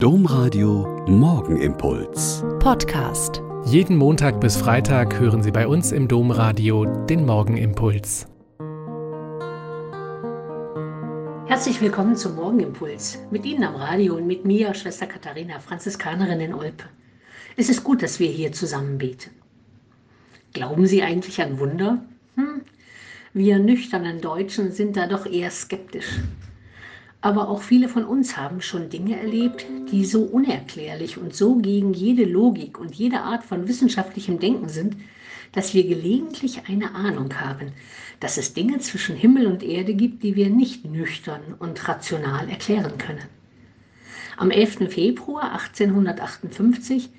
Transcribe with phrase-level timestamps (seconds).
[0.00, 2.44] Domradio Morgenimpuls.
[2.60, 3.42] Podcast.
[3.64, 8.28] Jeden Montag bis Freitag hören Sie bei uns im Domradio den Morgenimpuls.
[11.48, 13.18] Herzlich willkommen zum Morgenimpuls.
[13.32, 16.84] Mit Ihnen am Radio und mit mir, Schwester Katharina, Franziskanerin in Olpe.
[17.56, 19.32] Es ist gut, dass wir hier zusammen beten.
[20.52, 22.04] Glauben Sie eigentlich an Wunder?
[22.36, 22.60] Hm?
[23.32, 26.20] Wir nüchternen Deutschen sind da doch eher skeptisch.
[27.20, 31.92] Aber auch viele von uns haben schon Dinge erlebt, die so unerklärlich und so gegen
[31.92, 34.96] jede Logik und jede Art von wissenschaftlichem Denken sind,
[35.52, 37.72] dass wir gelegentlich eine Ahnung haben,
[38.20, 42.98] dass es Dinge zwischen Himmel und Erde gibt, die wir nicht nüchtern und rational erklären
[42.98, 43.24] können.
[44.36, 44.90] Am 11.
[44.92, 47.10] Februar 1858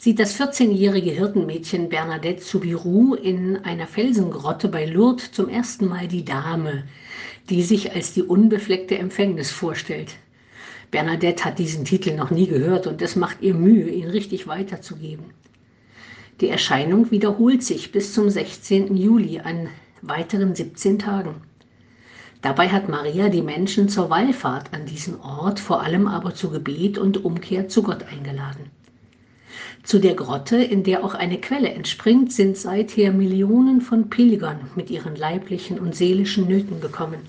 [0.00, 6.24] sieht das 14-jährige Hirtenmädchen Bernadette Soubirous in einer Felsengrotte bei Lourdes zum ersten Mal die
[6.24, 6.84] Dame,
[7.50, 10.14] die sich als die unbefleckte Empfängnis vorstellt.
[10.90, 15.26] Bernadette hat diesen Titel noch nie gehört und es macht ihr Mühe, ihn richtig weiterzugeben.
[16.40, 18.96] Die Erscheinung wiederholt sich bis zum 16.
[18.96, 19.68] Juli an
[20.00, 21.42] weiteren 17 Tagen.
[22.40, 26.96] Dabei hat Maria die Menschen zur Wallfahrt an diesen Ort, vor allem aber zu Gebet
[26.96, 28.79] und Umkehr zu Gott eingeladen.
[29.82, 34.90] Zu der Grotte, in der auch eine Quelle entspringt, sind seither Millionen von Pilgern mit
[34.90, 37.20] ihren leiblichen und seelischen Nöten gekommen.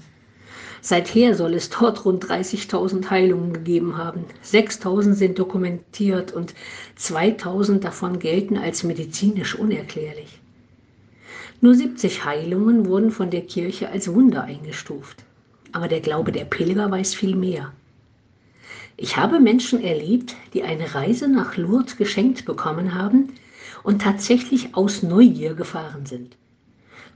[0.82, 4.26] Seither soll es dort rund 30.000 Heilungen gegeben haben.
[4.44, 6.56] 6.000 sind dokumentiert und
[7.00, 10.40] 2.000 davon gelten als medizinisch unerklärlich.
[11.62, 15.24] Nur 70 Heilungen wurden von der Kirche als Wunder eingestuft.
[15.72, 17.72] Aber der Glaube der Pilger weiß viel mehr.
[19.04, 23.30] Ich habe Menschen erlebt, die eine Reise nach Lourdes geschenkt bekommen haben
[23.82, 26.38] und tatsächlich aus Neugier gefahren sind.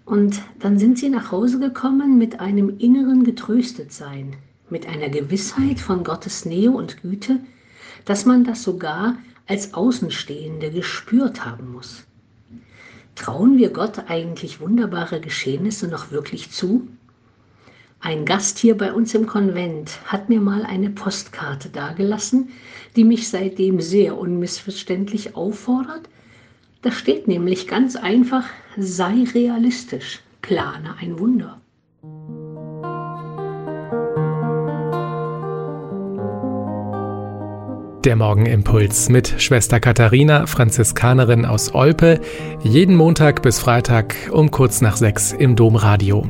[0.04, 4.36] Und dann sind sie nach Hause gekommen mit einem inneren Getröstetsein,
[4.68, 7.40] mit einer Gewissheit von Gottes Nähe und Güte,
[8.04, 12.08] dass man das sogar als Außenstehende gespürt haben muss.
[13.14, 16.88] Trauen wir Gott eigentlich wunderbare Geschehnisse noch wirklich zu?
[18.00, 22.50] Ein Gast hier bei uns im Konvent hat mir mal eine Postkarte dagelassen,
[22.96, 26.08] die mich seitdem sehr unmissverständlich auffordert,
[26.82, 28.46] da steht nämlich ganz einfach,
[28.78, 31.60] sei realistisch, plane ein Wunder.
[38.06, 42.22] Der Morgenimpuls mit Schwester Katharina, Franziskanerin aus Olpe,
[42.62, 46.30] jeden Montag bis Freitag um kurz nach sechs im Domradio.